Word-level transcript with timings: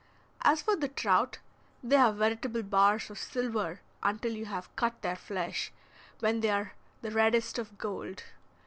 As 0.41 0.63
for 0.63 0.75
the 0.75 0.87
trout 0.87 1.37
they 1.83 1.95
are 1.95 2.11
veritable 2.11 2.63
bars 2.63 3.11
of 3.11 3.19
silver 3.19 3.81
until 4.01 4.31
you 4.31 4.45
have 4.45 4.75
cut 4.75 4.99
their 5.03 5.15
flesh, 5.15 5.71
when 6.21 6.39
they 6.39 6.49
are 6.49 6.73
the 7.03 7.11
reddest 7.11 7.59
of 7.59 7.77
gold. 7.77 8.23